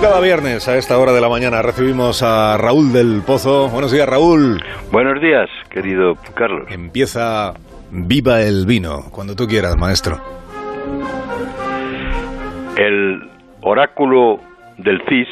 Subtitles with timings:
[0.00, 3.68] cada viernes a esta hora de la mañana recibimos a Raúl del Pozo.
[3.68, 4.62] Buenos días, Raúl.
[4.90, 6.70] Buenos días, querido Carlos.
[6.70, 7.52] Empieza
[7.90, 10.18] Viva el vino, cuando tú quieras, maestro.
[12.76, 13.28] El
[13.60, 14.40] oráculo
[14.78, 15.28] del CIS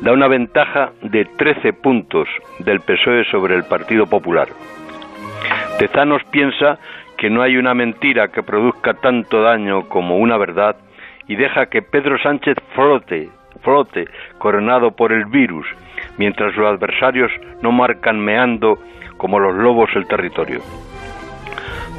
[0.00, 2.26] da una ventaja de 13 puntos
[2.60, 4.48] del PSOE sobre el Partido Popular.
[5.78, 6.78] Tezanos piensa
[7.18, 10.76] que no hay una mentira que produzca tanto daño como una verdad
[11.28, 13.28] y deja que Pedro Sánchez flote,
[13.60, 14.06] flote,
[14.38, 15.66] coronado por el virus,
[16.18, 17.30] mientras sus adversarios
[17.62, 18.78] no marcan meando
[19.16, 20.60] como los lobos el territorio.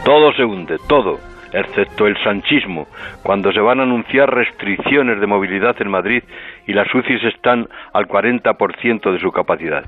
[0.04, 1.20] Todo se hunde, todo,
[1.54, 2.88] excepto el sanchismo,
[3.24, 6.24] cuando se van a anunciar restricciones de movilidad en Madrid
[6.66, 9.84] y las UCIs están al 40% de su capacidad.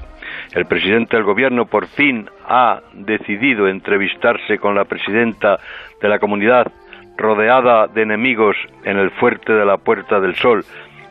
[0.53, 5.57] El presidente del gobierno por fin ha decidido entrevistarse con la presidenta
[6.01, 6.71] de la comunidad
[7.17, 10.63] rodeada de enemigos en el fuerte de la Puerta del Sol,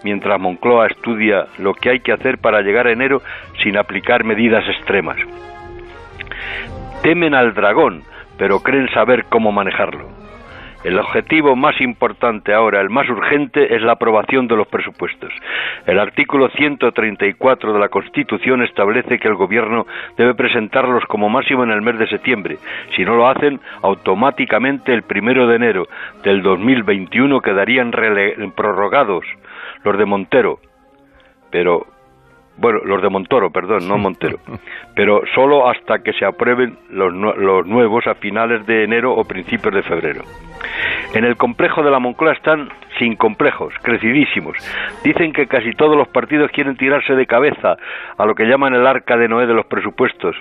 [0.05, 3.22] mientras Moncloa estudia lo que hay que hacer para llegar a enero
[3.62, 5.17] sin aplicar medidas extremas.
[7.03, 8.03] Temen al dragón,
[8.39, 10.21] pero creen saber cómo manejarlo.
[10.84, 15.33] El objetivo más importante ahora, el más urgente, es la aprobación de los presupuestos.
[15.86, 21.70] El artículo 134 de la Constitución establece que el Gobierno debe presentarlos como máximo en
[21.70, 22.58] el mes de septiembre.
[22.97, 25.86] Si no lo hacen, automáticamente el primero de enero
[26.24, 27.92] del 2021 quedarían
[28.56, 29.24] prorrogados
[29.84, 30.58] los de Montero.
[31.50, 31.86] Pero
[32.56, 34.39] bueno, los de Montoro, perdón, no Montero,
[34.95, 39.75] pero solo hasta que se aprueben los, los, nuevos a finales de enero o principios
[39.75, 40.22] de febrero.
[41.14, 44.56] En el complejo de la Moncloa están sin complejos, crecidísimos.
[45.03, 47.77] Dicen que casi todos los partidos quieren tirarse de cabeza
[48.17, 50.36] a lo que llaman el arca de Noé de los presupuestos,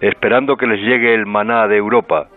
[0.00, 2.28] esperando que les llegue el maná de Europa.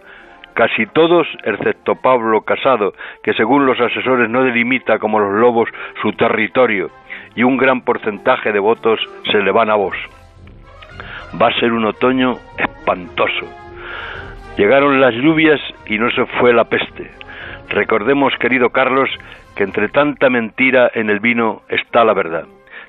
[0.53, 2.93] Casi todos, excepto Pablo Casado,
[3.23, 5.69] que según los asesores no delimita como los lobos
[6.01, 6.91] su territorio,
[7.35, 8.99] y un gran porcentaje de votos
[9.31, 9.95] se le van a vos.
[11.41, 13.47] Va a ser un otoño espantoso.
[14.57, 17.09] Llegaron las lluvias y no se fue la peste.
[17.69, 19.09] Recordemos, querido Carlos,
[19.55, 22.45] que entre tanta mentira en el vino está la verdad.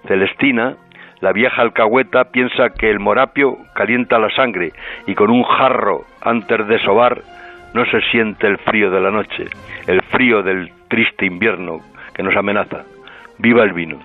[0.07, 0.77] Celestina,
[1.21, 4.73] la vieja alcahueta, piensa que el morapio calienta la sangre
[5.07, 7.23] y con un jarro antes de sobar
[7.73, 9.47] no se siente el frío de la noche,
[9.87, 11.81] el frío del triste invierno
[12.15, 12.85] que nos amenaza.
[13.39, 13.99] Viva el vino.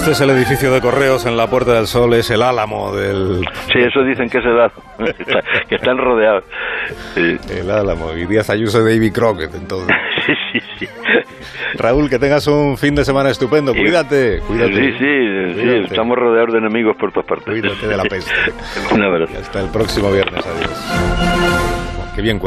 [0.00, 3.46] Entonces el edificio de correos en la Puerta del Sol es el álamo del...
[3.70, 4.82] Sí, eso dicen que es el álamo,
[5.68, 6.42] que están rodeados.
[7.14, 9.94] El álamo, y Díaz Ayuso de David Crockett, entonces.
[10.26, 10.88] sí, sí, sí.
[11.74, 13.74] Raúl, que tengas un fin de semana estupendo.
[13.74, 14.72] Cuídate, cuídate.
[14.72, 17.60] Sí, sí, sí, estamos rodeados de enemigos por todas partes.
[17.60, 18.32] Cuídate de la peste.
[18.94, 19.34] Un abrazo.
[19.38, 22.10] Hasta el próximo viernes, adiós.
[22.16, 22.38] Qué bien